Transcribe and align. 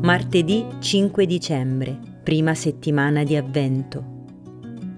Martedì 0.00 0.64
5 0.78 1.26
dicembre, 1.26 1.98
prima 2.22 2.54
settimana 2.54 3.24
di 3.24 3.34
avvento. 3.34 4.04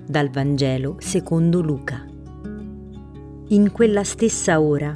Dal 0.06 0.28
Vangelo 0.28 0.96
secondo 0.98 1.62
Luca. 1.62 2.06
In 3.48 3.72
quella 3.72 4.04
stessa 4.04 4.60
ora 4.60 4.94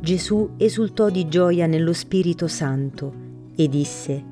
Gesù 0.00 0.54
esultò 0.56 1.10
di 1.10 1.28
gioia 1.28 1.66
nello 1.66 1.92
Spirito 1.92 2.48
Santo 2.48 3.12
e 3.54 3.68
disse, 3.68 4.24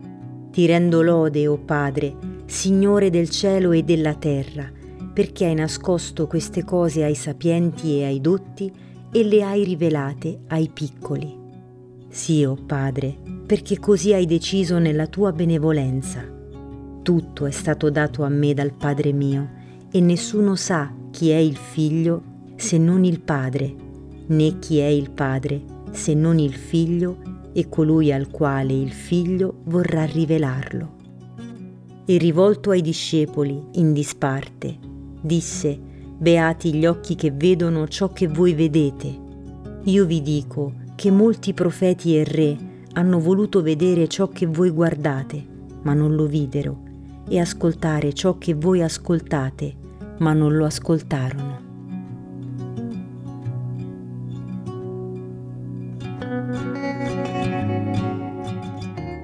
Ti 0.50 0.64
rendo 0.64 1.02
lode, 1.02 1.46
o 1.46 1.58
Padre, 1.58 2.16
Signore 2.46 3.10
del 3.10 3.28
cielo 3.28 3.72
e 3.72 3.82
della 3.82 4.14
terra, 4.14 4.72
perché 5.12 5.44
hai 5.44 5.54
nascosto 5.54 6.26
queste 6.26 6.64
cose 6.64 7.04
ai 7.04 7.14
sapienti 7.14 7.98
e 7.98 8.06
ai 8.06 8.22
dotti 8.22 8.72
e 9.12 9.24
le 9.24 9.42
hai 9.42 9.62
rivelate 9.62 10.40
ai 10.46 10.70
piccoli. 10.72 11.39
Sì, 12.10 12.44
o 12.44 12.56
Padre, 12.66 13.16
perché 13.46 13.78
così 13.78 14.12
hai 14.12 14.26
deciso 14.26 14.78
nella 14.78 15.06
tua 15.06 15.30
benevolenza. 15.30 16.22
Tutto 17.02 17.46
è 17.46 17.52
stato 17.52 17.88
dato 17.88 18.24
a 18.24 18.28
me 18.28 18.52
dal 18.52 18.72
Padre 18.72 19.12
mio, 19.12 19.48
e 19.92 20.00
nessuno 20.00 20.56
sa 20.56 20.92
chi 21.12 21.30
è 21.30 21.36
il 21.36 21.56
Figlio 21.56 22.22
se 22.56 22.78
non 22.78 23.04
il 23.04 23.20
Padre, 23.20 23.74
né 24.26 24.58
chi 24.58 24.78
è 24.78 24.86
il 24.86 25.10
Padre 25.12 25.62
se 25.92 26.12
non 26.14 26.40
il 26.40 26.52
Figlio 26.52 27.18
e 27.52 27.68
colui 27.68 28.12
al 28.12 28.28
quale 28.30 28.72
il 28.72 28.90
Figlio 28.90 29.60
vorrà 29.64 30.04
rivelarlo. 30.04 30.96
E 32.04 32.16
rivolto 32.16 32.70
ai 32.70 32.82
discepoli, 32.82 33.62
in 33.74 33.92
disparte, 33.92 34.76
disse, 35.20 35.78
Beati 36.18 36.74
gli 36.74 36.86
occhi 36.86 37.14
che 37.14 37.30
vedono 37.30 37.86
ciò 37.86 38.08
che 38.12 38.26
voi 38.26 38.52
vedete. 38.52 39.16
Io 39.84 40.04
vi 40.04 40.20
dico, 40.20 40.72
che 41.00 41.10
molti 41.10 41.54
profeti 41.54 42.14
e 42.14 42.24
re 42.24 42.58
hanno 42.92 43.20
voluto 43.20 43.62
vedere 43.62 44.06
ciò 44.06 44.28
che 44.28 44.44
voi 44.44 44.68
guardate, 44.68 45.42
ma 45.80 45.94
non 45.94 46.14
lo 46.14 46.26
videro, 46.26 46.82
e 47.26 47.40
ascoltare 47.40 48.12
ciò 48.12 48.36
che 48.36 48.52
voi 48.52 48.82
ascoltate, 48.82 49.74
ma 50.18 50.34
non 50.34 50.54
lo 50.54 50.66
ascoltarono. 50.66 51.60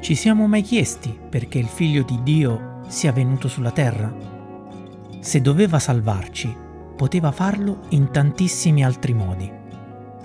Ci 0.00 0.14
siamo 0.14 0.46
mai 0.46 0.62
chiesti 0.62 1.14
perché 1.28 1.58
il 1.58 1.66
figlio 1.66 2.04
di 2.04 2.20
Dio 2.22 2.80
sia 2.86 3.12
venuto 3.12 3.48
sulla 3.48 3.70
terra? 3.70 4.16
Se 5.20 5.42
doveva 5.42 5.78
salvarci, 5.78 6.56
poteva 6.96 7.32
farlo 7.32 7.80
in 7.90 8.10
tantissimi 8.10 8.82
altri 8.82 9.12
modi. 9.12 9.52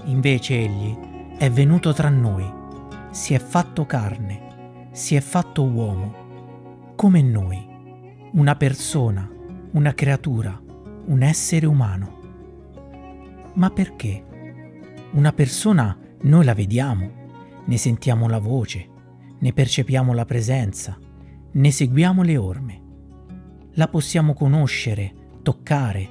Invece 0.06 0.58
egli 0.58 1.10
è 1.42 1.50
venuto 1.50 1.92
tra 1.92 2.08
noi, 2.10 2.48
si 3.10 3.34
è 3.34 3.40
fatto 3.40 3.88
carne, 3.88 4.90
si 4.92 5.16
è 5.16 5.22
fatto 5.22 5.64
uomo, 5.64 6.94
come 6.96 7.24
noi, 7.24 7.68
una 8.34 8.56
persona, 8.56 9.28
una 9.72 9.92
creatura, 9.96 10.62
un 11.06 11.24
essere 11.24 11.66
umano. 11.66 12.20
Ma 13.56 13.72
perché? 13.72 14.24
Una 15.14 15.34
persona 15.34 15.98
noi 16.22 16.46
la 16.46 16.54
vediamo, 16.54 17.10
ne 17.66 17.78
sentiamo 17.78 18.28
la 18.28 18.38
voce, 18.38 18.88
ne 19.40 19.52
percepiamo 19.52 20.14
la 20.14 20.26
presenza, 20.26 20.96
ne 21.54 21.72
seguiamo 21.72 22.22
le 22.22 22.38
orme. 22.38 22.82
La 23.72 23.88
possiamo 23.88 24.36
conoscere, 24.36 25.12
toccare, 25.42 26.08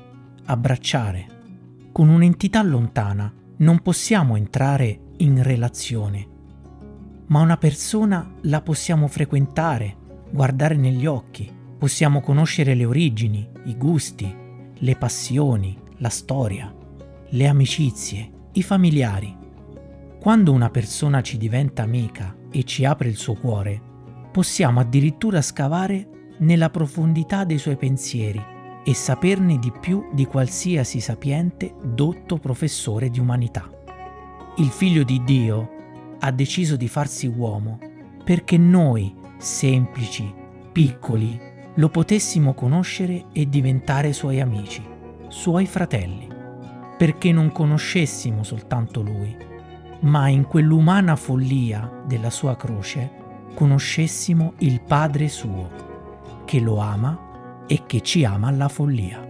abbracciare. 0.47 1.27
Con 1.93 2.09
un'entità 2.09 2.65
lontana 2.65 3.33
non 3.59 3.79
possiamo 3.79 4.35
entrare 4.35 5.03
in 5.21 5.43
relazione, 5.43 6.27
ma 7.27 7.41
una 7.41 7.57
persona 7.57 8.37
la 8.43 8.61
possiamo 8.63 9.07
frequentare, 9.07 9.97
guardare 10.31 10.77
negli 10.77 11.07
occhi, 11.07 11.51
possiamo 11.79 12.21
conoscere 12.21 12.75
le 12.75 12.85
origini, 12.85 13.49
i 13.65 13.77
gusti, 13.77 14.35
le 14.75 14.97
passioni, 14.97 15.77
la 15.99 16.09
storia, 16.09 16.75
le 17.29 17.47
amicizie, 17.47 18.31
i 18.53 18.63
familiari. 18.63 19.37
Quando 20.19 20.53
una 20.53 20.71
persona 20.71 21.23
ci 21.23 21.37
diventa 21.37 21.83
amica 21.83 22.35
e 22.51 22.65
ci 22.65 22.85
apre 22.85 23.09
il 23.09 23.17
suo 23.17 23.35
cuore, 23.35 23.81
possiamo 24.33 24.81
addirittura 24.81 25.43
scavare 25.43 26.35
nella 26.39 26.71
profondità 26.71 27.45
dei 27.45 27.59
suoi 27.59 27.77
pensieri 27.77 28.43
e 28.83 28.95
saperne 28.95 29.59
di 29.59 29.71
più 29.79 30.09
di 30.15 30.25
qualsiasi 30.25 31.01
sapiente 31.01 31.75
dotto 31.83 32.39
professore 32.39 33.11
di 33.11 33.21
umanità 33.21 33.71
il 34.61 34.69
figlio 34.69 35.05
di 35.05 35.25
Dio 35.25 35.71
ha 36.19 36.31
deciso 36.31 36.77
di 36.77 36.87
farsi 36.87 37.27
uomo 37.27 37.79
perché 38.23 38.59
noi, 38.59 39.15
semplici, 39.39 40.33
piccoli, 40.71 41.41
lo 41.77 41.89
potessimo 41.89 42.53
conoscere 42.53 43.25
e 43.33 43.49
diventare 43.49 44.13
suoi 44.13 44.39
amici, 44.39 44.85
suoi 45.29 45.65
fratelli, 45.65 46.29
perché 46.99 47.33
non 47.33 47.51
conoscessimo 47.53 48.43
soltanto 48.43 49.01
lui, 49.01 49.35
ma 50.01 50.29
in 50.29 50.45
quell'umana 50.45 51.17
follia 51.17 52.03
della 52.07 52.31
sua 52.31 52.55
croce 52.55 53.11
conoscessimo 53.55 54.53
il 54.59 54.83
Padre 54.83 55.29
suo, 55.29 55.71
che 56.45 56.61
lo 56.61 56.77
ama 56.77 57.65
e 57.67 57.85
che 57.87 58.03
ci 58.03 58.25
ama 58.27 58.49
alla 58.49 58.69
follia. 58.69 59.30